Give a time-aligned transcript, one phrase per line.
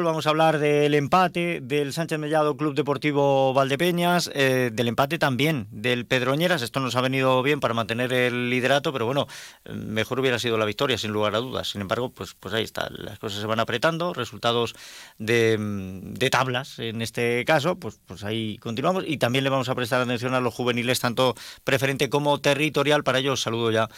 [0.00, 5.68] Vamos a hablar del empate del Sánchez Mellado Club Deportivo Valdepeñas, eh, del empate también
[5.70, 6.62] del Pedroñeras.
[6.62, 9.26] Esto nos ha venido bien para mantener el liderato, pero bueno,
[9.70, 11.68] mejor hubiera sido la victoria, sin lugar a dudas.
[11.68, 14.74] Sin embargo, pues, pues ahí está, las cosas se van apretando, resultados
[15.18, 19.04] de, de tablas en este caso, pues, pues ahí continuamos.
[19.06, 21.34] Y también le vamos a prestar atención a los juveniles, tanto
[21.64, 23.04] preferente como territorial.
[23.04, 23.90] Para ello, saludo ya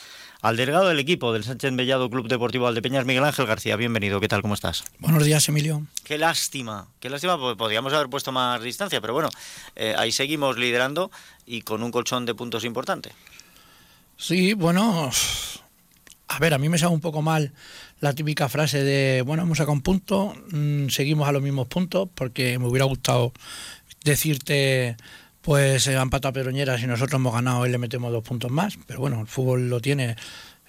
[0.45, 3.77] al delegado del equipo del Sánchez Mellado Club Deportivo Valdepeñas, Miguel Ángel García.
[3.77, 4.43] Bienvenido, ¿qué tal?
[4.43, 4.85] ¿Cómo estás?
[4.99, 5.87] Buenos días, Emilio.
[6.05, 9.31] Qué lástima, qué lástima, porque podríamos haber puesto más distancia, pero bueno,
[9.75, 11.11] eh, ahí seguimos liderando
[11.47, 13.13] y con un colchón de puntos importante.
[14.19, 15.11] Sí, bueno,
[16.29, 17.55] a ver, a mí me sale un poco mal
[18.01, 22.11] la típica frase de, bueno, hemos sacado un punto, mm, seguimos a los mismos puntos,
[22.15, 23.33] porque me hubiera gustado
[24.05, 24.99] decirte
[25.45, 28.79] pues han empatado a Pedroñeras y nosotros hemos ganado y le metemos dos puntos más.
[28.87, 30.17] Pero bueno, el fútbol lo tiene.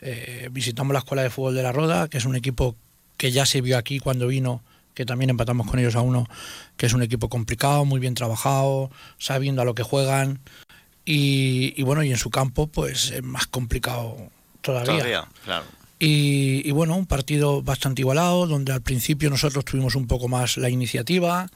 [0.02, 2.76] Eh, visitamos la Escuela de Fútbol de la Roda, que es un equipo
[3.16, 4.62] que ya se vio aquí cuando vino,
[4.94, 6.28] que también empatamos con ellos a uno,
[6.76, 10.42] que es un equipo complicado, muy bien trabajado, sabiendo a lo que juegan.
[11.06, 14.18] Y, bueno, y en su campo, pues es más complicado
[14.60, 14.98] todavía.
[14.98, 15.66] Todavía, claro.
[16.00, 20.58] Y, y, bueno, un partido bastante igualado, donde al principio nosotros tuvimos un poco más
[20.58, 21.48] la iniciativa.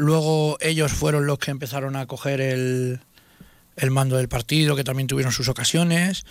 [0.00, 3.00] Luego ellos fueron los que empezaron a coger el,
[3.90, 6.24] mando del partido, que también tuvieron sus ocasiones.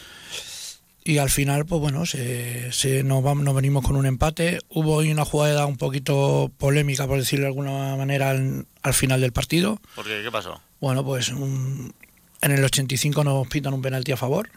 [1.03, 4.58] Y al final, pues bueno, se, se nos, vamos, nos venimos con un empate.
[4.70, 9.34] Hubo hoy una jugada un poquito polémica, por decirlo de alguna manera, al, final del
[9.34, 9.80] partido.
[9.94, 10.22] ¿Por qué?
[10.23, 10.59] ¿Qué pasó?
[10.81, 11.94] Bueno, pues en
[12.42, 14.50] el 85 nos pitan un penalti a favor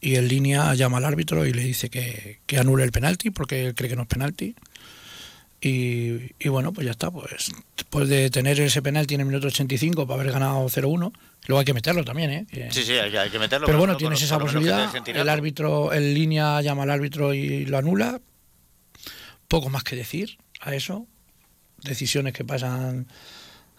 [0.00, 3.66] y en línea llama al árbitro y le dice que, que anule el penalti porque
[3.66, 4.56] él cree que no es penalti.
[5.68, 7.10] Y, bueno, pues ya está.
[7.10, 11.12] Pues después de tener ese penalti en el minuto 85 para haber ganado 0-1,
[11.46, 12.70] luego hay que meterlo también, ¿eh?
[12.70, 13.66] sí, sí, hay, que meterlo.
[13.66, 14.90] Pero, bueno, tienes esa posibilidad.
[15.06, 18.20] El árbitro, en línea llama al árbitro y lo anula.
[19.48, 21.06] Poco más que decir a eso.
[21.82, 23.08] Decisiones que pasan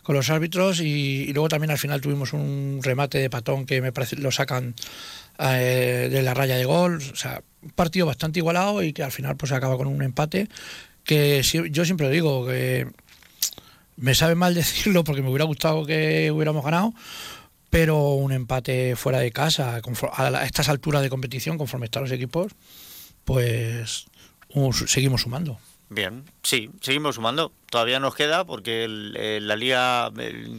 [0.03, 3.91] con los árbitros y, luego también al final tuvimos un remate de patón que me
[3.91, 4.73] parece lo sacan
[5.39, 6.99] eh, de la raya de gol.
[7.11, 10.01] O sea, un partido bastante igualado y que al final pues se acaba con un
[10.03, 10.47] empate
[11.07, 11.41] que
[11.71, 12.87] yo siempre digo que
[13.95, 16.93] me sabe mal decirlo porque me hubiera gustado que hubiéramos ganado,
[17.71, 19.81] pero un empate fuera de casa,
[20.13, 22.53] a estas alturas de competición, conforme están los equipos,
[23.25, 24.05] pues
[24.85, 25.57] seguimos sumando.
[25.89, 27.53] Bien, sí, seguimos sumando.
[27.69, 30.11] Todavía nos queda porque la liga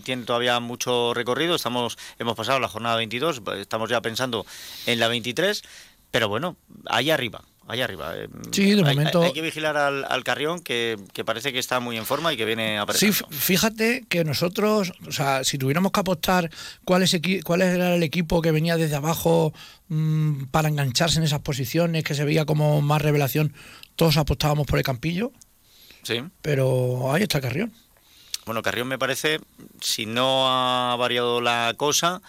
[0.03, 1.54] tiene todavía mucho recorrido.
[1.54, 4.47] Estamos, hemos pasado la jornada 22, estamos ya pensando
[4.86, 5.62] en la 23,
[6.10, 8.17] pero bueno, ahí arriba, Ahí arriba.
[8.17, 9.23] Eh, sí, de momento.
[9.23, 10.97] Hay, que vigilar al, Carrión, que,
[11.27, 15.12] parece que está muy en forma y que viene a Sí, fíjate que nosotros, o
[15.12, 16.51] sea, si tuviéramos que apostar
[16.87, 17.15] cuál, es
[17.45, 19.53] cuál era el equipo que venía desde abajo
[19.89, 23.53] mm, para engancharse en esas posiciones, que se veía como más revelación,
[23.97, 25.31] todos apostábamos por el Campillo.
[26.05, 26.23] Sí.
[26.41, 27.71] Pero ahí está Carrión.
[28.47, 29.41] Bueno, Carrión me parece,
[29.83, 32.23] si no ha variado la cosa,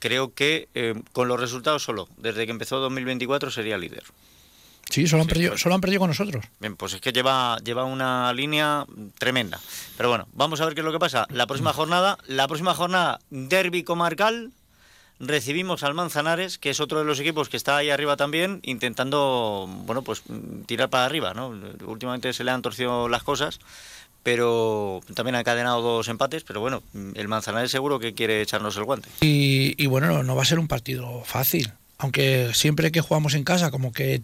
[0.00, 4.04] creo que eh, con los resultados solo, desde que empezó 2024, sería líder.
[4.90, 6.44] Sí, solo han, perdido, solo han perdido con nosotros.
[6.60, 8.84] Bien, pues es que lleva, lleva una línea
[9.18, 9.58] tremenda.
[9.96, 11.26] Pero bueno, vamos a ver qué es lo que pasa.
[11.30, 14.52] La próxima jornada, la próxima jornada, derby comarcal,
[15.18, 19.66] recibimos al Manzanares, que es otro de los equipos que está ahí arriba también, intentando,
[19.86, 20.22] bueno, pues
[20.66, 21.54] tirar para arriba, ¿no?
[21.86, 23.60] Últimamente se le han torcido las cosas,
[24.22, 26.82] pero también ha encadenado dos empates, pero bueno,
[27.14, 29.08] el Manzanares seguro que quiere echarnos el guante.
[29.20, 33.44] Y, y bueno, no va a ser un partido fácil, aunque siempre que jugamos en
[33.44, 34.22] casa, como que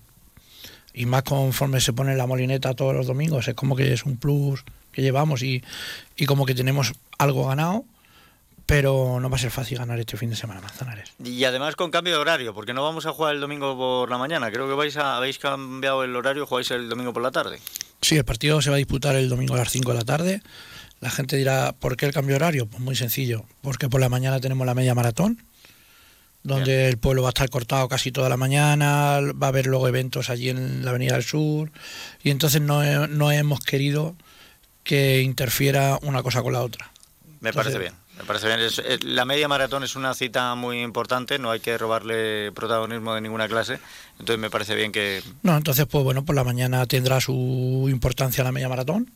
[0.99, 4.17] y más conforme se pone la molineta todos los domingos, es como que es un
[4.17, 5.63] plus que llevamos y,
[6.17, 7.85] y como que tenemos algo ganado,
[8.67, 11.13] pero no va a ser fácil ganar este fin de semana Manzanares.
[11.25, 14.19] Y además con cambio de horario, porque no vamos a jugar el domingo por la
[14.19, 17.61] mañana, creo que vais a, habéis cambiado el horario, jugáis el domingo por la tarde.
[18.03, 20.43] Sí, el partido se va a disputar el domingo a las 5 de la tarde.
[21.01, 22.67] La gente dirá, ¿por qué el cambio de horario?
[22.67, 25.39] Pues muy sencillo, porque por la mañana tenemos la media maratón,
[26.49, 29.87] donde el pueblo va a estar cortado casi toda la mañana, va a haber luego
[29.87, 31.71] eventos allí en la Avenida del Sur,
[32.23, 34.17] y entonces no, no hemos querido
[34.83, 36.91] que interfiera una cosa con la otra.
[37.41, 37.93] Me parece bien.
[38.19, 38.59] Me parece bien.
[39.15, 43.47] la media maratón es una cita muy importante, no hay que robarle protagonismo de ninguna
[43.47, 43.79] clase,
[44.19, 45.23] entonces me parece bien que...
[45.43, 49.13] No, entonces pues bueno, por la mañana tendrá su importancia la media maratón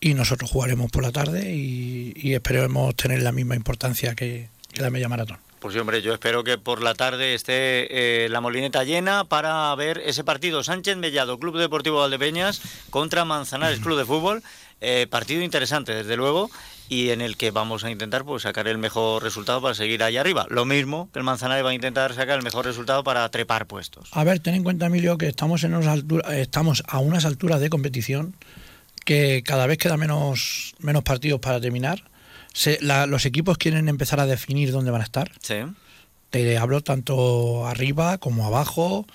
[0.00, 5.08] y nosotros jugaremos por la tarde y, esperemos tener la misma importancia que la media
[5.08, 5.38] maratón.
[5.60, 9.74] Pues sí, hombre, yo espero que por la tarde esté eh, la molineta llena para
[9.74, 14.42] ver ese partido Sánchez Mellado, Club Deportivo Valdepeñas contra Manzanares Club de Fútbol.
[14.80, 16.50] Eh, partido interesante, desde luego,
[16.88, 20.16] y en el que vamos a intentar pues, sacar el mejor resultado para seguir ahí
[20.16, 20.46] arriba.
[20.48, 24.08] Lo mismo que el Manzanares va a intentar sacar el mejor resultado para trepar puestos.
[24.12, 27.68] A ver, ten en cuenta, Emilio, que estamos, en unas estamos a unas alturas de
[27.68, 28.34] competición
[29.04, 32.04] que cada vez queda menos, menos partidos para terminar.
[32.82, 35.30] Los equipos quieren empezar a definir dónde van a estar.
[35.40, 35.56] Sí.
[36.30, 39.06] Te hablo tanto arriba como abajo.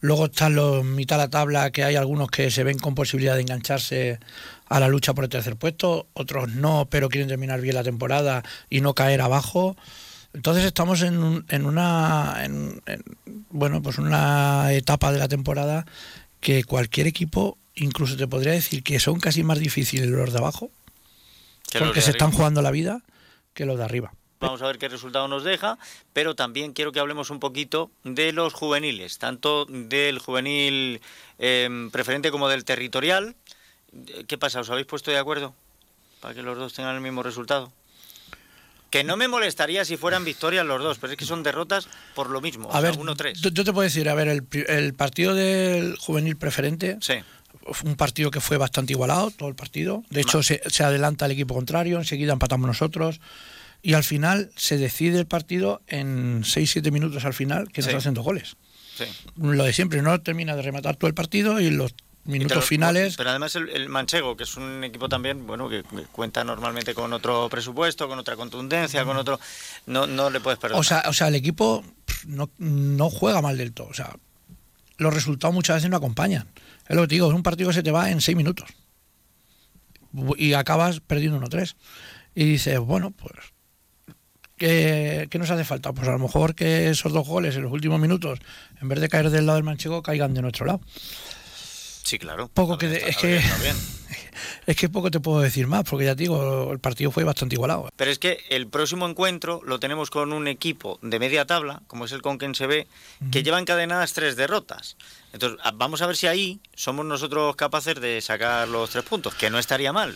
[0.00, 3.36] Luego están los mitad de la tabla, que hay algunos que se ven con posibilidad
[3.36, 4.18] de engancharse
[4.68, 8.42] a la lucha por el tercer puesto, otros no, pero quieren terminar bien la temporada
[8.68, 9.76] y no caer abajo.
[10.34, 12.46] Entonces estamos en, en una
[13.50, 15.86] bueno pues una etapa de la temporada
[16.40, 20.70] que cualquier equipo incluso te podría decir que son casi más difíciles los de abajo
[21.78, 23.02] porque se están jugando la vida
[23.52, 24.12] que los de arriba.
[24.40, 25.78] Vamos a ver qué resultado nos deja,
[26.12, 31.00] pero también quiero que hablemos un poquito de los juveniles, tanto del juvenil
[31.38, 33.36] em, preferente como del territorial.
[34.26, 34.60] ¿Qué pasa?
[34.60, 35.54] ¿Os habéis puesto de acuerdo
[36.20, 37.72] para que los dos tengan el mismo resultado?
[38.90, 42.28] Que no me molestaría si fueran victorias los dos, pero es que son derrotas por
[42.28, 42.68] lo mismo.
[42.72, 43.50] A ver, 1-3.
[43.50, 47.14] Yo te puedo decir, a ver, el, partido del juvenil preferente sí.
[47.84, 50.02] Un partido que fue bastante igualado, todo el partido.
[50.10, 53.20] De hecho, se, adelanta el equipo contrario, enseguida empatamos nosotros.
[53.82, 58.14] Y al final se decide el partido en 6-7 minutos al final, que nos hacen
[58.14, 58.56] dos goles.
[58.96, 59.04] Sí.
[59.36, 63.16] Lo de siempre, no termina de rematar todo el partido y los minutos finales.
[63.16, 67.48] Pero además el, Manchego, que es un equipo también, bueno, que, cuenta normalmente con otro
[67.48, 69.38] presupuesto, con otra contundencia, con otro,
[69.86, 70.78] no, no le puedes perder.
[70.78, 71.84] O sea, o sea, el equipo
[72.26, 73.88] no, no juega mal del todo.
[73.88, 74.16] O sea,
[74.98, 76.48] los resultados muchas veces no acompañan.
[76.88, 78.68] Es lo que te digo, es un partido que se te va en seis minutos
[80.36, 81.74] y acabas perdiendo 1-3.
[82.34, 83.54] Y dices, bueno, pues
[84.56, 85.92] ¿Qué, ¿Qué, nos hace falta?
[85.92, 88.38] Pues a lo mejor que esos dos goles en los últimos minutos,
[88.80, 90.80] en vez de caer del lado del manchego, caigan de nuestro lado.
[92.04, 92.48] Sí, claro.
[92.52, 93.40] Poco que es que
[94.66, 97.54] es que poco te puedo decir más, porque ya te digo, el partido fue bastante
[97.54, 97.88] igualado.
[97.96, 102.04] Pero es que el próximo encuentro lo tenemos con un equipo de media tabla, como
[102.04, 102.86] es el Conquense B,
[103.32, 104.96] que lleva encadenadas tres derrotas.
[105.32, 109.48] Entonces, vamos a ver si ahí somos nosotros capaces de sacar los tres puntos, que
[109.48, 110.14] no estaría mal.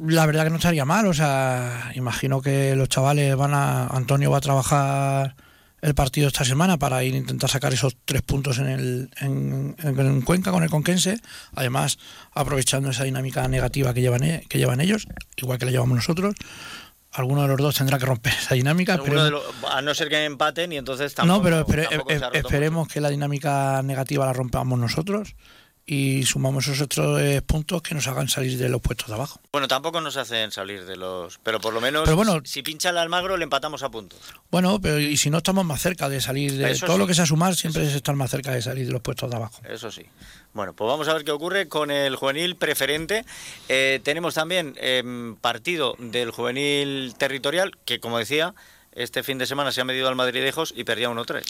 [0.00, 3.88] La verdad que no estaría mal, o sea, imagino que los chavales van a...
[3.88, 5.36] Antonio va a trabajar
[5.82, 10.22] el partido esta semana para ir a intentar sacar esos tres puntos en, el, en,
[10.22, 11.20] Cuenca con el Conquense,
[11.54, 11.98] además
[12.32, 16.36] aprovechando esa dinámica negativa que llevan, e, que llevan ellos, igual que la llevamos nosotros.
[17.10, 18.98] Alguno de los dos tendrá que romper esa dinámica.
[19.68, 21.88] a no ser que empaten y entonces tampoco, No, pero
[22.32, 25.34] esperemos que la dinámica negativa la rompamos nosotros
[25.92, 29.40] y sumamos esos otros eh, puntos que nos hagan salir de los puestos de abajo.
[29.52, 31.38] Bueno, tampoco nos hacen salir de los...
[31.42, 34.18] Pero por lo menos, pero bueno, si pincha el Almagro, le empatamos a puntos.
[34.50, 36.78] Bueno, pero y si no estamos más cerca de salir de...
[36.78, 39.28] todo lo que sea sumar siempre es estar más cerca de salir de los puestos
[39.28, 39.60] de abajo.
[39.68, 40.06] Eso sí.
[40.54, 43.26] Bueno, pues vamos a ver qué ocurre con el juvenil preferente.
[43.68, 48.54] Eh, tenemos también em, partido del juvenil territorial, que como decía,
[48.92, 51.42] este fin de semana se ha medido al Madridejos y perdía 1-3.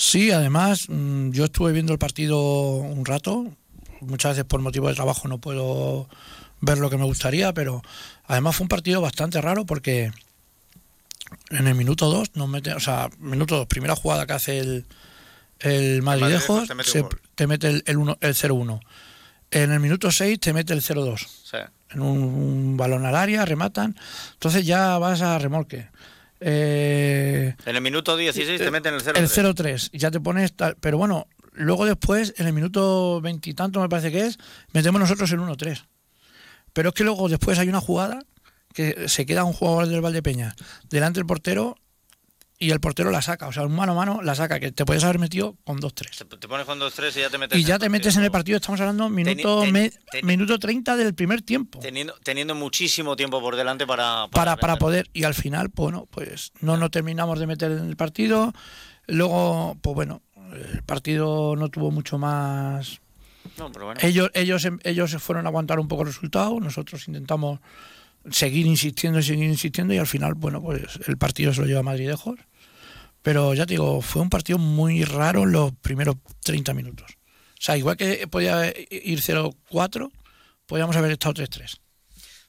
[0.00, 2.40] Sí, además mm, yo estuve viendo el partido
[2.76, 3.44] un rato,
[4.00, 6.08] muchas veces por motivo de trabajo no puedo
[6.62, 7.82] ver lo que me gustaría, pero
[8.26, 10.10] además fue un partido bastante raro porque
[11.50, 14.86] en el minuto 2 nos mete, o sea, minuto 2, primera jugada que hace el,
[15.58, 17.04] el Madridejos, te mete,
[17.34, 18.80] te mete el, el, el 0-1.
[19.50, 21.26] En el minuto 6 te mete el 0-2.
[21.90, 23.94] En un, balón al área, rematan.
[24.32, 25.88] Entonces ya vas a remolque.
[26.40, 29.16] Eh, en el minuto 16 te meten el 0-3.
[29.16, 30.76] El 0-3, ya te pones tal.
[30.80, 34.38] Pero bueno, luego después, en el minuto veintitanto me parece que es,
[34.72, 35.84] metemos nosotros el 1-3.
[36.72, 38.20] Pero es que luego después hay una jugada
[38.72, 40.54] que se queda un jugador del Valdepeña
[40.88, 41.76] delante del portero
[42.62, 44.84] y el portero la saca, o sea, un mano a mano la saca, que te
[44.84, 46.38] puedes haber metido con 2-3.
[46.38, 47.58] Te, pones con 2-3 y ya te metes.
[47.58, 49.64] Y ya te metes en el partido, estamos hablando minuto,
[50.22, 51.78] minuto 30 del primer tiempo.
[51.80, 54.28] Teniendo, teniendo muchísimo tiempo por delante para...
[54.30, 57.96] Para, para, poder, y al final, bueno, pues no nos terminamos de meter en el
[57.96, 58.52] partido.
[59.06, 60.20] Luego, pues bueno,
[60.52, 63.00] el partido no tuvo mucho más...
[63.56, 64.00] No, pero bueno.
[64.04, 67.60] Ellos, ellos, ellos se fueron a aguantar un poco el resultado, nosotros intentamos
[68.30, 71.80] seguir insistiendo y seguir insistiendo y al final, bueno, pues el partido se lo lleva
[71.80, 72.38] a Madridejos
[73.22, 77.10] pero ya te digo, fue un partido muy raro los primeros 30 minutos.
[77.54, 80.10] O sea, igual que podía ir 0-4,
[80.66, 81.78] podíamos haber estado 3-3.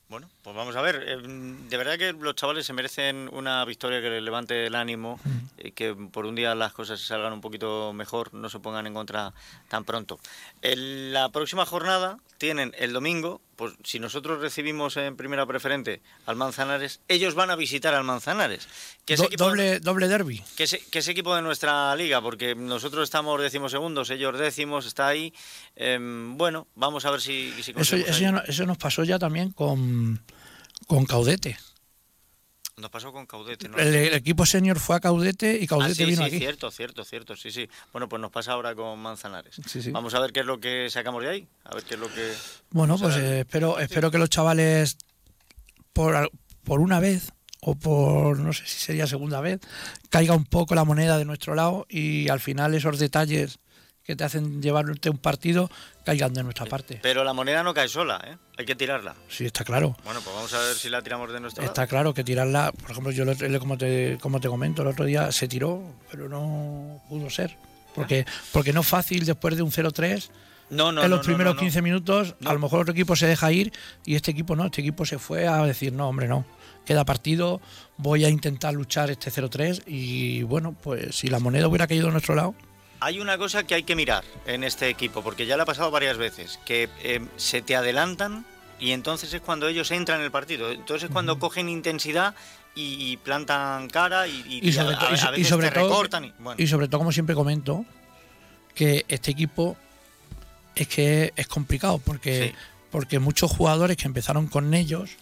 [0.08, 1.04] Bueno, pues vamos a ver.
[1.08, 5.20] Eh, de verdad que los chavales se merecen una victoria que les levante el ánimo
[5.58, 8.88] y eh, que por un día las cosas salgan un poquito mejor, no se pongan
[8.88, 9.34] en contra
[9.68, 10.20] tan pronto.
[10.62, 16.36] En la próxima jornada tienen el domingo, pues si nosotros recibimos en primera preferente al
[16.36, 18.68] Manzanares, ellos van a visitar al Manzanares.
[19.06, 20.44] Que doble, doble derby.
[20.58, 25.32] Que es, equipo de nuestra liga, porque nosotros estamos decimosegundos, ellos décimos, está ahí.
[25.76, 30.20] Em, bueno, vamos a ver si, eso, eso, nos pasó ya también con,
[30.92, 31.58] con Caudete.
[32.76, 33.78] Nos pasó con Caudete, ¿no?
[33.78, 37.50] El, equipo senior fue a Caudete y Caudete ah, vino sí, cierto, cierto, cierto, sí,
[37.50, 37.70] sí.
[37.94, 39.56] Bueno, pues nos pasa ahora con Manzanares.
[39.66, 39.92] Sí, sí.
[39.92, 42.14] Vamos a ver qué es lo que sacamos de ahí, a ver qué es lo
[42.14, 42.34] que...
[42.72, 44.98] Bueno, pues eh, espero, espero que los chavales,
[45.94, 46.30] por,
[46.66, 47.32] por una vez,
[47.62, 49.62] o por, no sé si sería segunda vez,
[50.10, 53.60] caiga un poco la moneda de nuestro lado y al final esos detalles
[54.12, 55.72] que te hacen llevarte un partido
[56.03, 57.00] caigan de nuestra parte.
[57.01, 58.36] Pero la moneda no cae sola, ¿eh?
[58.58, 59.15] Hay que tirarla.
[59.30, 59.96] Sí, está claro.
[60.03, 62.91] Bueno, pues vamos a ver si la tiramos de nuestra Está claro que tirarla, por
[62.91, 63.24] ejemplo, yo
[63.60, 67.56] como te, como te comento, el otro día se tiró, pero no pudo ser.
[67.96, 70.30] Porque, porque no es fácil después de un 0-3.
[70.72, 73.72] No, no, en los primeros 15 minutos, a lo mejor otro equipo se deja ir
[74.06, 76.46] y este equipo no, este equipo se fue a decir, no, hombre, no,
[76.86, 77.62] queda partido,
[77.98, 82.12] voy a intentar luchar este 0-3 y bueno, pues si la moneda hubiera caído a
[82.12, 82.56] nuestro lado,
[83.01, 85.89] hay una cosa que hay que mirar en este equipo, porque ya le ha pasado
[85.89, 88.46] varias veces, que eh, se te adelantan
[88.79, 90.72] y entonces es cuando ellos entran en el partido.
[90.72, 92.36] Entonces es cuando cogen intensidad
[92.75, 95.12] y, plantan cara y, sobre, todo,
[96.58, 97.86] y, sobre todo, como siempre comento,
[98.75, 99.75] que este equipo
[100.75, 102.53] es que es complicado porque,
[102.91, 105.17] porque muchos jugadores que empezaron con ellos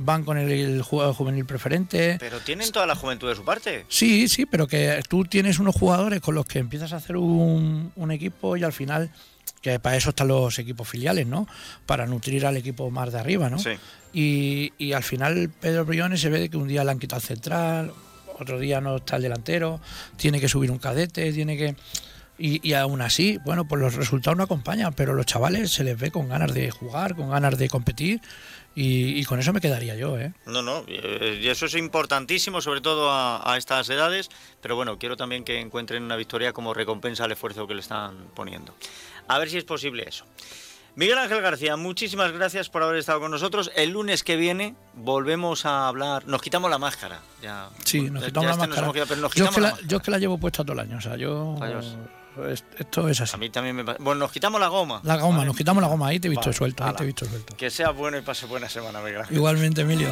[0.00, 2.16] van con el, jugador juvenil preferente.
[2.18, 3.84] Pero tienen toda la juventud de su parte.
[3.88, 7.92] Sí, sí, pero que tú tienes unos jugadores con los que empiezas a hacer un,
[8.10, 9.10] equipo y al final,
[9.62, 11.46] que para eso están los equipos filiales, ¿no?
[11.86, 13.58] Para nutrir al equipo más de arriba, ¿no?
[13.58, 13.70] Sí.
[14.12, 17.26] Y, y al final Pedro Briones se ve que un día le han quitado el
[17.26, 17.92] central,
[18.40, 19.80] otro día no está el delantero,
[20.16, 21.76] tiene que subir un cadete, tiene que...
[22.42, 25.98] Y, y, aún así, bueno, pues los resultados no acompañan, pero los chavales se les
[25.98, 28.22] ve con ganas de jugar, con ganas de competir
[28.74, 30.32] y, con eso me quedaría yo, ¿eh?
[30.46, 34.30] No, no, y eso es importantísimo, sobre todo a, estas edades,
[34.60, 38.16] pero bueno, quiero también que encuentren una victoria como recompensa al esfuerzo que le están
[38.34, 38.74] poniendo.
[39.26, 40.24] A ver si es posible eso.
[40.94, 43.70] Miguel Ángel García, muchísimas gracias por haber estado con nosotros.
[43.76, 46.26] El lunes que viene volvemos a hablar.
[46.26, 47.20] Nos quitamos la máscara.
[47.42, 48.92] Ya, sí, nos quitamos la máscara.
[48.92, 50.98] yo, es que la, yo, que la, llevo puesta todo el año.
[50.98, 51.56] O sea, yo.
[52.78, 53.34] Esto es así.
[53.34, 55.00] A mí también me Bueno, nos quitamos la goma.
[55.04, 56.08] La goma, nos quitamos la goma.
[56.08, 56.84] Ahí te he visto suelto.
[56.84, 57.56] Ahí te he visto suelto.
[57.56, 60.08] Que sea bueno y pase buena semana, Igualmente, Emilio.